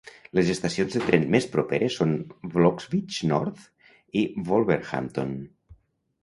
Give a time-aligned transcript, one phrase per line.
[0.37, 2.15] Les estacions de tren més properes són
[2.55, 3.61] Bloxwich North
[4.23, 5.37] i Wolverhampton.